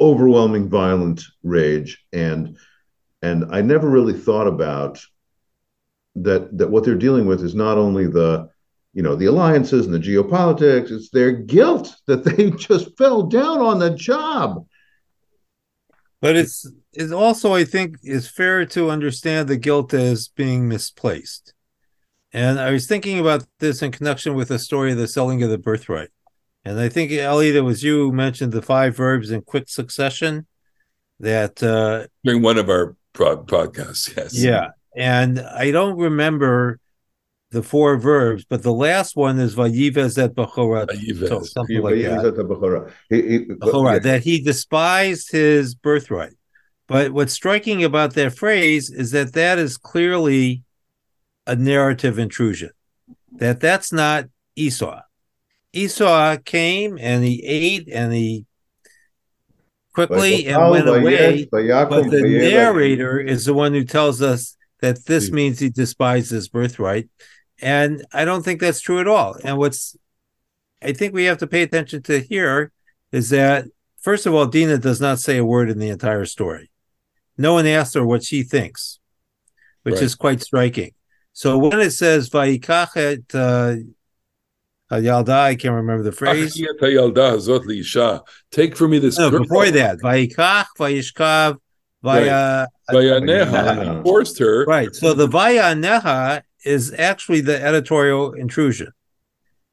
[0.00, 2.56] overwhelming violent rage, and
[3.22, 5.00] and I never really thought about
[6.16, 8.48] that that what they're dealing with is not only the
[8.94, 13.60] you know the alliances and the geopolitics; it's their guilt that they just fell down
[13.60, 14.66] on the job.
[16.20, 21.54] But it's it's also I think is fair to understand the guilt as being misplaced.
[22.32, 25.48] And I was thinking about this in connection with the story of the selling of
[25.48, 26.10] the birthright.
[26.64, 30.46] And I think Eliot, it was you who mentioned the five verbs in quick succession.
[31.20, 34.34] That uh During one of our prod- podcasts, yes.
[34.42, 34.68] yeah.
[34.96, 36.80] And I don't remember
[37.50, 40.86] the four verbs, but the last one is Vayivez et Bechorah.
[40.86, 41.46] Vayivez.
[41.48, 42.22] something like that.
[43.10, 46.34] He- he- Bechorah, that he despised his birthright.
[46.86, 50.62] But what's striking about that phrase is that that is clearly
[51.46, 52.70] a narrative intrusion.
[53.32, 54.26] That that's not
[54.56, 55.00] Esau.
[55.72, 58.46] Esau came and he ate and he
[60.06, 61.48] quickly and went away.
[61.50, 65.34] But the narrator is the one who tells us that this Hmm.
[65.34, 67.08] means he despised his birthright.
[67.60, 69.36] And I don't think that's true at all.
[69.42, 69.96] And what's
[70.80, 72.70] I think we have to pay attention to here
[73.10, 73.64] is that
[74.00, 76.70] first of all, Dina does not say a word in the entire story.
[77.36, 79.00] No one asks her what she thinks,
[79.82, 80.02] which Right.
[80.04, 80.92] is quite striking.
[81.32, 83.76] So when it says Vayikachet uh,
[84.90, 86.56] Uh, Yalda, I can't remember the ah, phrase.
[86.56, 89.40] "Achiyat hayalda hazot liisha." Take for me this No, girl.
[89.40, 91.58] before that, Vayikach, Vayishkav,
[92.02, 92.66] Vaya.
[92.88, 94.02] Uh, Vayaneha.
[94.02, 94.64] Forced her.
[94.64, 94.94] Right.
[94.94, 98.92] So the Vaya Neha is actually the editorial intrusion.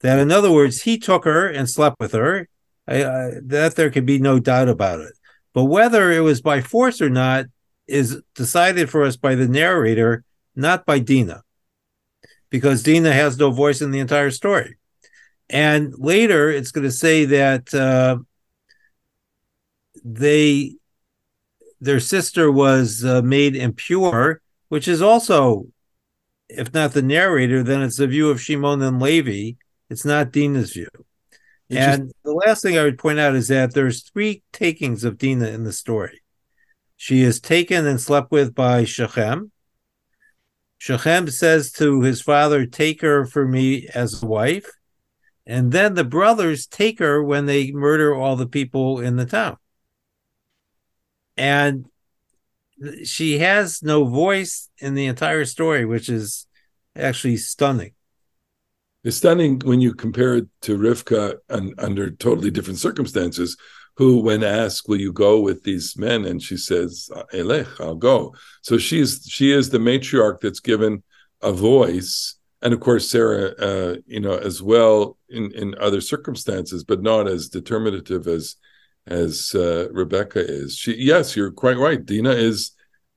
[0.02, 2.48] That, in other words, he took her and slept with her.
[2.88, 5.14] I, I, that there can be no doubt about it.
[5.54, 7.46] But whether it was by force or not
[7.88, 10.24] is decided for us by the narrator,
[10.56, 11.42] not by Dina,
[12.50, 14.78] because Dina has no voice in the entire story.
[15.50, 18.18] And later, it's going to say that uh,
[20.04, 20.76] they
[21.80, 25.68] their sister was uh, made impure, which is also,
[26.50, 29.58] if not the narrator, then it's the view of Shimon and Levi.
[29.90, 30.88] It's not Dina's view.
[31.70, 35.48] And the last thing I would point out is that there's three takings of Dina
[35.48, 36.22] in the story.
[36.96, 39.52] She is taken and slept with by Shechem.
[40.78, 44.70] Shechem says to his father, Take her for me as a wife.
[45.46, 49.58] And then the brothers take her when they murder all the people in the town.
[51.38, 51.86] And
[53.04, 56.48] she has no voice in the entire story, which is
[56.96, 57.94] actually stunning.
[59.04, 63.56] It's stunning when you compare it to Rivka and under totally different circumstances,
[63.98, 68.36] who, when asked, "Will you go with these men?" and she says, "Elech, I'll go."
[68.62, 71.04] So she's she is the matriarch that's given
[71.42, 76.84] a voice, and of course Sarah, uh, you know, as well in in other circumstances,
[76.84, 78.56] but not as determinative as
[79.06, 80.76] as uh, Rebecca is.
[80.76, 82.04] She, yes, you're quite right.
[82.04, 82.72] Dina is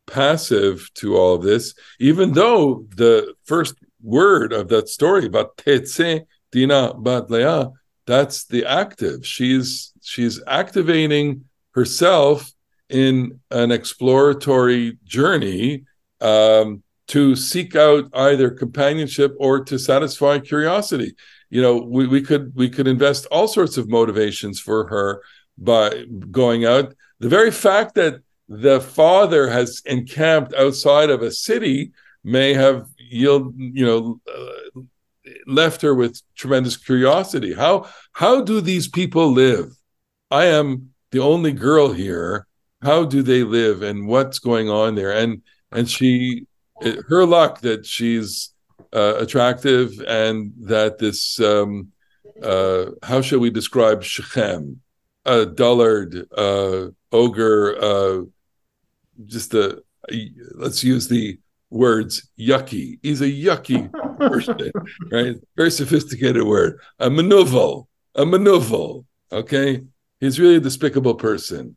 [0.06, 6.26] passive to all of this, even though the first word of that story about Tetse
[6.52, 7.70] Dina Bat Leah,
[8.06, 9.26] that's the active.
[9.26, 12.52] She's she's activating herself
[12.90, 15.84] in an exploratory journey
[16.20, 21.14] um, to seek out either companionship or to satisfy curiosity.
[21.50, 25.22] You know, we, we could we could invest all sorts of motivations for her
[25.56, 26.94] by going out.
[27.20, 31.92] The very fact that the father has encamped outside of a city
[32.24, 34.80] may have yield you know uh,
[35.46, 39.70] left her with tremendous curiosity how how do these people live
[40.30, 42.46] i am the only girl here.
[42.82, 45.12] How do they live and what's going on there?
[45.12, 45.42] And
[45.72, 46.46] and she,
[46.80, 48.50] it, her luck that she's
[48.92, 51.92] uh, attractive and that this, um,
[52.42, 54.80] uh, how shall we describe Shechem?
[55.24, 58.22] A dullard, uh, ogre, uh,
[59.26, 59.82] just a,
[60.54, 61.38] let's use the
[61.70, 62.98] words yucky.
[63.02, 64.72] He's a yucky person,
[65.10, 65.36] right?
[65.56, 66.80] Very sophisticated word.
[66.98, 69.04] A manuval, a manuval.
[69.30, 69.82] Okay,
[70.20, 71.76] he's really a despicable person,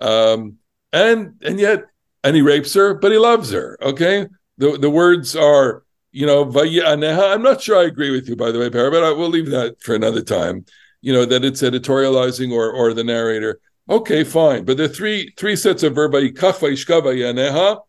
[0.00, 0.56] um,
[0.92, 1.84] and and yet,
[2.24, 3.76] and he rapes her, but he loves her.
[3.82, 4.26] Okay,
[4.58, 7.34] the the words are you know vayaneha.
[7.34, 9.50] I'm not sure I agree with you by the way, Para, but I, we'll leave
[9.50, 10.64] that for another time.
[11.00, 13.60] You know that it's editorializing or or the narrator.
[13.88, 17.80] Okay, fine, but the three three sets of verb yikafa ishkava yaneha,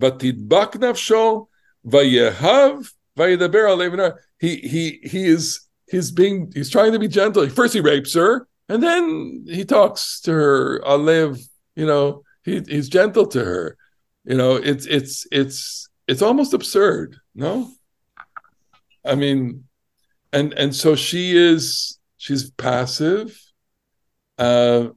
[0.00, 1.48] vatidbak nafsho
[1.86, 4.16] vayehav vayedaber alevinar.
[4.38, 7.48] He he he is he's being he's trying to be gentle.
[7.48, 10.80] First he rapes her, and then he talks to her.
[10.80, 11.40] Alev,
[11.76, 13.76] you know, he, he's gentle to her.
[14.24, 17.70] You know, it's it's it's it's almost absurd, no?
[19.04, 19.64] I mean,
[20.32, 23.40] and and so she is she's passive.
[24.38, 24.88] Uh,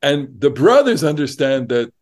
[0.00, 1.92] and the brothers understand that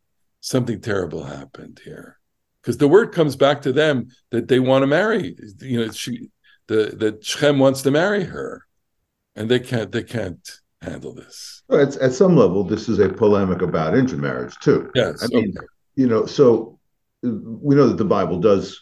[0.41, 2.19] something terrible happened here
[2.63, 5.37] because the word comes back to them that they want to marry.
[5.61, 6.31] You know, she
[6.67, 8.67] the that Shem wants to marry her,
[9.37, 10.49] and they can't they can't
[10.83, 11.63] handle this.
[11.69, 14.91] Well, at, at some level, this is a polemic about intermarriage too.
[14.95, 15.55] Yes, I mean,
[15.97, 16.80] you know, so
[17.23, 18.81] we know that the Bible does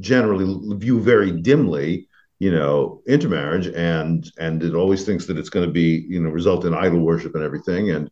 [0.00, 5.66] generally view very dimly, you know, intermarriage, and and it always thinks that it's going
[5.66, 8.10] to be, you know, result in idol worship and everything, and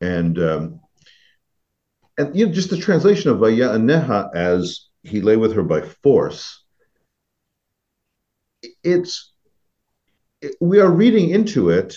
[0.00, 0.80] and um,
[2.18, 6.62] and you know, just the translation of Vaya'aneha as he lay with her by force.
[8.84, 9.32] It's
[10.40, 11.96] it, we are reading into it,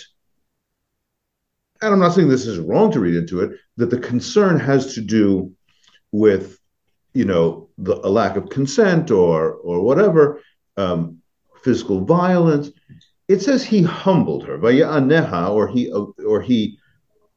[1.82, 4.94] and I'm not saying this is wrong to read into it, that the concern has
[4.94, 5.52] to do
[6.12, 6.58] with,
[7.16, 10.40] you know, the a lack of consent or or whatever,
[10.76, 11.18] um,
[11.64, 12.70] physical violence.
[13.28, 16.78] It says he humbled her, Vaya'aneha, or he or he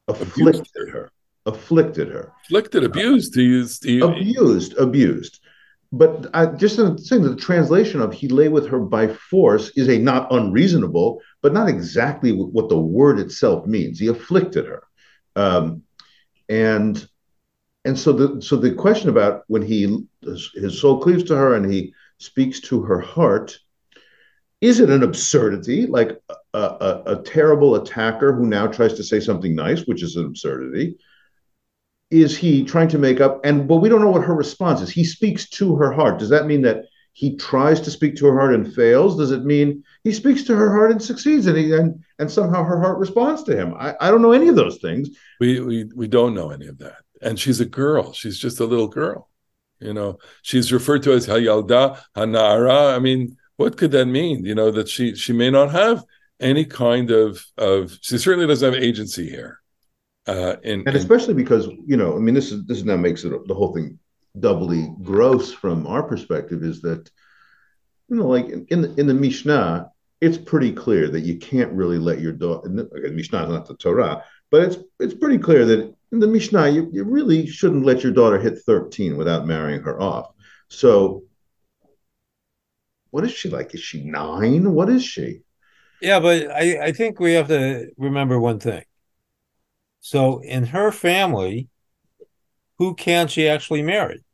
[0.06, 1.10] afflicted her
[1.46, 2.32] afflicted her.
[2.46, 3.34] Afflicted, abused.
[3.34, 5.40] He used he, abused, abused.
[5.92, 9.88] But I just saying that the translation of "he lay with her by force" is
[9.88, 13.98] a not unreasonable, but not exactly what the word itself means.
[13.98, 14.84] He afflicted her,
[15.34, 15.82] um,
[16.48, 17.08] and
[17.84, 21.72] and so the so the question about when he his soul cleaves to her and
[21.72, 23.58] he speaks to her heart
[24.60, 26.20] is it an absurdity like
[26.52, 30.26] a, a, a, terrible attacker who now tries to say something nice which is an
[30.26, 30.98] absurdity
[32.10, 33.40] is he trying to make up?
[33.44, 34.90] And but we don't know what her response is.
[34.90, 36.18] He speaks to her heart.
[36.18, 39.16] Does that mean that he tries to speak to her heart and fails?
[39.16, 42.64] Does it mean he speaks to her heart and succeeds, and he and, and somehow
[42.64, 43.74] her heart responds to him?
[43.78, 45.10] I, I don't know any of those things.
[45.38, 47.02] We we we don't know any of that.
[47.20, 48.12] And she's a girl.
[48.12, 49.28] She's just a little girl.
[49.78, 52.94] You know, she's referred to as Hayalda Hanara.
[52.94, 54.44] I mean, what could that mean?
[54.44, 56.04] You know, that she she may not have
[56.38, 59.60] any kind of of she certainly doesn't have agency here
[60.26, 63.32] uh, and, and especially because you know, I mean, this is this now makes it
[63.46, 63.98] the whole thing
[64.38, 66.62] doubly gross from our perspective.
[66.62, 67.10] Is that
[68.08, 71.98] you know, like in the, in the Mishnah, it's pretty clear that you can't really
[71.98, 72.68] let your daughter.
[72.68, 76.88] Mishnah is not the Torah, but it's it's pretty clear that in the Mishnah, you,
[76.92, 80.32] you really shouldn't let your daughter hit thirteen without marrying her off.
[80.68, 81.24] So,
[83.10, 83.74] what is she like?
[83.74, 84.72] Is she nine?
[84.72, 85.40] What is she?
[86.00, 88.84] Yeah, but I, I think we have to remember one thing.
[90.00, 91.68] So in her family,
[92.78, 94.24] who can she actually marry?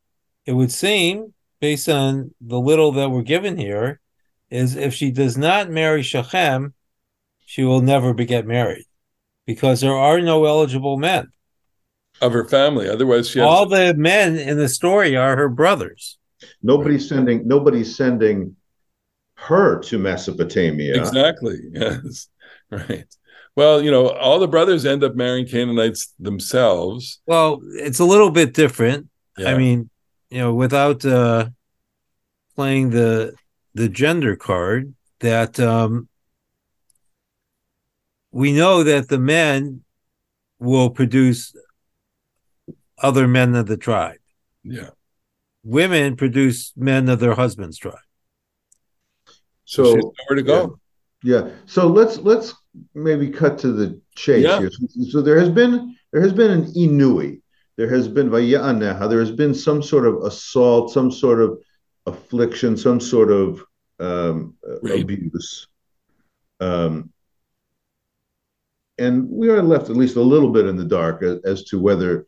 [0.44, 4.00] It would seem, based on the little that we're given here,
[4.48, 6.72] is if she does not marry Shechem,
[7.44, 8.84] she will never be get married
[9.44, 11.32] because there are no eligible men
[12.20, 12.88] of her family.
[12.88, 16.18] Otherwise, she all the men in the story are her brothers.
[16.62, 17.16] Nobody's right.
[17.16, 17.48] sending.
[17.48, 18.56] Nobody's sending
[19.34, 20.96] her to Mesopotamia.
[20.96, 21.58] Exactly.
[21.72, 22.28] Yes.
[22.70, 23.06] Right.
[23.54, 27.20] Well, you know, all the brothers end up marrying Canaanites themselves.
[27.26, 29.08] Well, it's a little bit different.
[29.38, 29.50] Yeah.
[29.50, 29.88] I mean,
[30.30, 31.48] you know, without uh
[32.54, 33.34] playing the
[33.74, 36.08] the gender card, that um
[38.30, 39.82] we know that the men
[40.58, 41.54] will produce
[42.98, 44.18] other men of the tribe.
[44.62, 44.90] Yeah.
[45.62, 47.98] Women produce men of their husband's tribe.
[49.64, 50.78] So, so nowhere to go.
[51.22, 51.46] Yeah.
[51.46, 51.50] yeah.
[51.66, 52.54] So let's let's
[52.94, 54.60] maybe cut to the chase yeah.
[54.60, 54.70] here.
[55.10, 57.40] So there has been there has been an inui.
[57.76, 59.08] There has been vaya'aneha.
[59.08, 61.58] There has been some sort of assault, some sort of
[62.06, 63.62] affliction, some sort of
[63.98, 65.68] um, abuse.
[66.60, 67.12] Um,
[68.98, 71.78] and we are left at least a little bit in the dark as, as to
[71.78, 72.26] whether,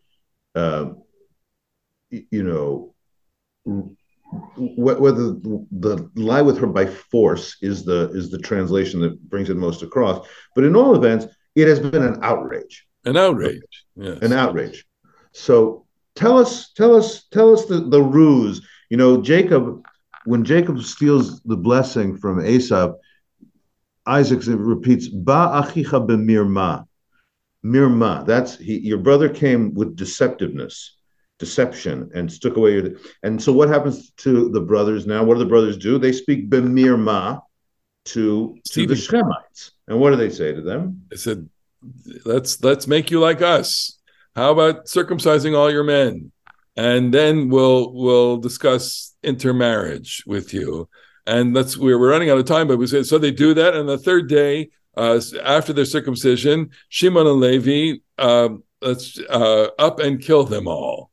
[0.55, 0.91] uh,
[2.11, 2.95] you know,
[4.57, 9.57] whether the lie with her by force is the is the translation that brings it
[9.57, 10.27] most across.
[10.55, 12.87] But in all events, it has been an outrage.
[13.05, 13.85] An outrage.
[13.97, 14.19] Yes.
[14.23, 14.85] An outrage.
[15.33, 18.67] So tell us, tell us, tell us the, the ruse.
[18.91, 19.83] You know, Jacob,
[20.25, 22.95] when Jacob steals the blessing from Esau,
[24.07, 26.87] Isaac repeats, Ba achicha b'mirma.
[27.73, 28.25] Mirma.
[28.27, 30.91] That's he, your brother came with deceptiveness
[31.39, 32.91] deception and took away your
[33.23, 35.23] and so what happens to the brothers now?
[35.23, 35.99] What do the brothers do?
[35.99, 37.41] They speak bemirma
[38.07, 39.71] to to the shemites.
[39.87, 41.03] And what do they say to them?
[41.11, 41.49] They said
[42.25, 43.99] let's let's make you like us.
[44.35, 46.33] How about circumcising all your men?
[46.77, 50.89] And then we'll we'll discuss intermarriage with you.
[51.27, 53.75] And that's we're, we're running out of time but we said so they do that.
[53.75, 58.49] And the third day uh, after their circumcision shimon and levi uh,
[58.83, 61.11] let's uh, up and kill them all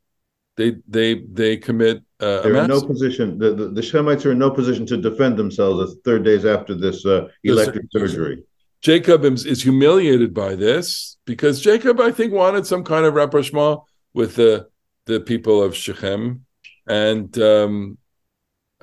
[0.56, 2.02] they they they commit.
[2.18, 3.38] Uh, They're in no position.
[3.38, 5.94] The, the, the Shemites are in no position to defend themselves.
[5.94, 8.42] The third days after this uh, electric surgery.
[8.80, 13.80] Jacob is, is, humiliated by this because Jacob, I think, wanted some kind of rapprochement
[14.14, 14.68] with the
[15.04, 16.46] the people of Shechem,
[16.86, 17.98] and um,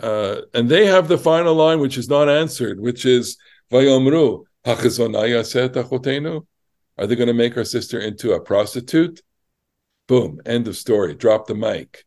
[0.02, 3.38] uh, and they have the final line, which is not answered, which is
[3.72, 4.44] Vayomru
[6.98, 9.22] Are they going to make our sister into a prostitute?
[10.08, 12.06] boom end of story drop the mic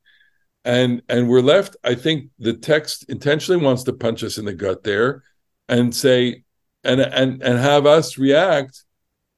[0.65, 4.53] and and we're left i think the text intentionally wants to punch us in the
[4.53, 5.23] gut there
[5.69, 6.43] and say
[6.85, 8.85] and and and have us react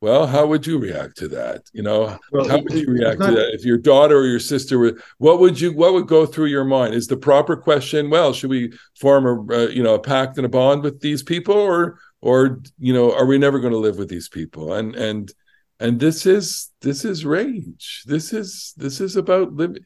[0.00, 3.30] well how would you react to that you know well, how would you react not,
[3.30, 5.00] to that if your daughter or your sister were?
[5.18, 8.50] what would you what would go through your mind is the proper question well should
[8.50, 11.98] we form a uh, you know a pact and a bond with these people or
[12.20, 14.72] or you know are we never going to live with these people?
[14.72, 15.32] And and
[15.80, 18.02] and this is this is rage.
[18.06, 19.84] This is this is about living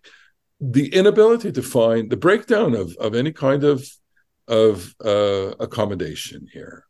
[0.60, 3.84] the inability to find the breakdown of of any kind of
[4.48, 6.84] of uh, accommodation here.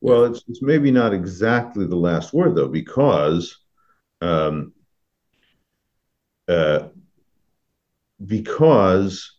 [0.00, 3.58] Well it's, it's maybe not exactly the last word though because
[4.20, 4.72] um
[6.48, 6.88] uh
[8.24, 9.30] because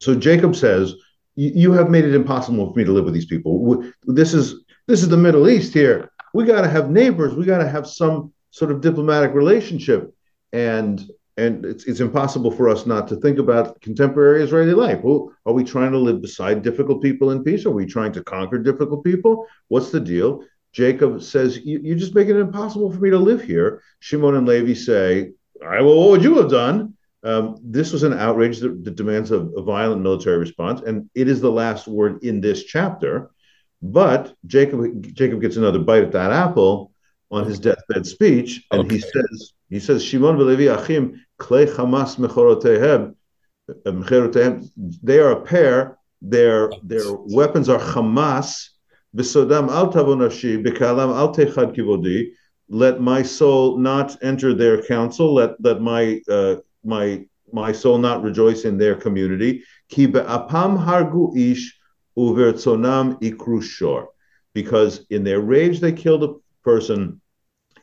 [0.00, 0.94] so jacob says
[1.34, 5.02] you have made it impossible for me to live with these people this is this
[5.02, 7.34] is the middle east here we got to have neighbors.
[7.34, 10.14] We got to have some sort of diplomatic relationship.
[10.52, 11.02] And
[11.38, 15.00] and it's, it's impossible for us not to think about contemporary Israeli life.
[15.02, 17.64] Well, are we trying to live beside difficult people in peace?
[17.64, 19.46] Are we trying to conquer difficult people?
[19.68, 20.44] What's the deal?
[20.74, 23.82] Jacob says, you, are just making it impossible for me to live here.
[24.00, 25.30] Shimon and Levi say,
[25.62, 26.98] All right, well, what would you have done?
[27.24, 31.28] Um, this was an outrage that, that demands a, a, violent military response, and it
[31.28, 33.30] is the last word in this chapter.
[33.80, 36.92] But Jacob Jacob gets another bite at that apple
[37.30, 38.96] on his deathbed speech, and okay.
[38.96, 43.14] he says he says Shimon v'Levi achim klei Hamas mechorotehem
[45.02, 45.98] they are a pair.
[46.20, 48.68] Their their weapons are Hamas.
[49.16, 52.30] B'sodam al tavonashi b'kalam al techad kivodi.
[52.68, 55.34] Let my soul not enter their council.
[55.34, 59.62] Let let my uh, my my soul not rejoice in their community.
[59.90, 61.78] Hargu ish
[64.54, 67.20] because in their rage they killed a person,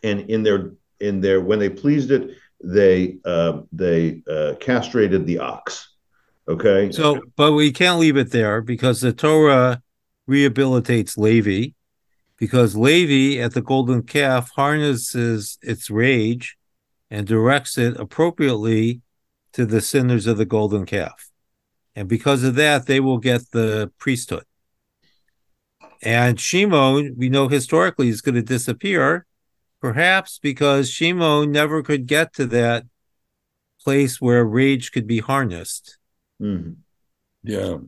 [0.04, 2.32] and in their in their when they pleased it,
[2.64, 5.96] they uh, they uh, castrated the ox.
[6.48, 6.92] Okay.
[6.92, 9.82] So, but we can't leave it there because the Torah
[10.28, 11.74] rehabilitates Levi,
[12.38, 16.58] because Levi at the golden calf harnesses its rage
[17.10, 19.02] and directs it appropriately
[19.54, 21.30] to the sinners of the golden calf
[22.00, 24.46] and because of that, they will get the priesthood.
[26.02, 29.26] And Shimon, we know historically, is going to disappear,
[29.82, 32.86] perhaps because Shimon never could get to that
[33.84, 35.98] place where rage could be harnessed.
[36.42, 36.72] Mm-hmm.
[37.44, 37.80] Yeah.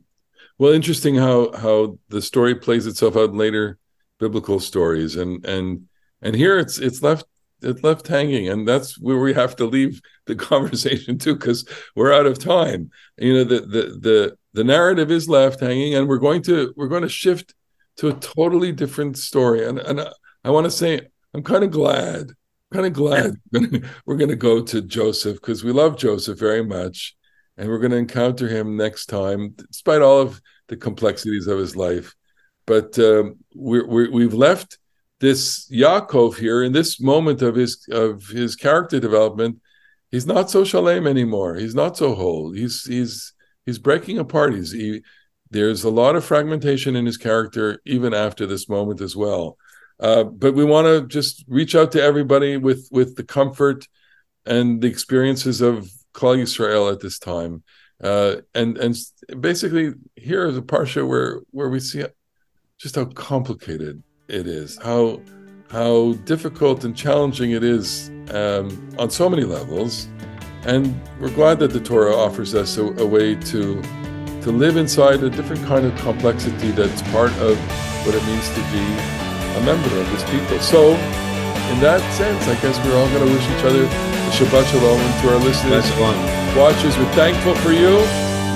[0.58, 3.78] Well, interesting how how the story plays itself out in later
[4.20, 5.88] biblical stories, and and
[6.22, 7.26] and here it's it's left
[7.62, 12.14] it left hanging and that's where we have to leave the conversation too because we're
[12.14, 12.90] out of time.
[13.18, 16.88] You know the, the the the narrative is left hanging and we're going to we're
[16.88, 17.54] going to shift
[17.98, 19.68] to a totally different story.
[19.68, 20.08] And and
[20.44, 21.02] i want to say
[21.36, 22.32] i'm kind of glad
[22.74, 23.36] kind of glad
[24.06, 27.16] we're going to go to joseph because we love joseph very much
[27.58, 30.42] and we're going to encounter him next time despite all of
[30.72, 32.16] the complexities of his life.
[32.66, 34.78] But um, we're, we're, we've left
[35.22, 39.62] this Yaakov here in this moment of his of his character development,
[40.10, 41.56] he's not so shalem anymore.
[41.56, 42.52] He's not so whole.
[42.52, 43.34] He's he's
[43.66, 44.54] he's breaking apart.
[44.54, 45.04] He's he,
[45.52, 49.58] there's a lot of fragmentation in his character even after this moment as well.
[50.00, 53.88] Uh, but we want to just reach out to everybody with with the comfort
[54.46, 57.64] and the experiences of Klal Yisrael at this time,
[58.04, 58.98] uh, and and
[59.40, 62.04] basically here is a parsha where where we see
[62.80, 64.02] just how complicated
[64.32, 65.22] it is, how
[65.70, 70.08] how difficult and challenging it is um, on so many levels,
[70.64, 73.82] and we're glad that the Torah offers us a, a way to
[74.42, 77.58] to live inside a different kind of complexity that's part of
[78.06, 78.86] what it means to be
[79.58, 80.60] a member of this people.
[80.60, 80.94] So,
[81.72, 85.00] in that sense, I guess we're all going to wish each other a Shabbat Shalom
[85.00, 85.86] and to our listeners,
[86.58, 87.98] watchers, we're thankful for you.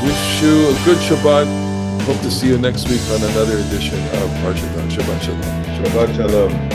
[0.04, 1.75] Wish you a good Shabbat.
[2.06, 5.42] Hope to see you next week on another edition of Parshat Shabbat Shalom.
[5.42, 6.75] Shabbat Shalom.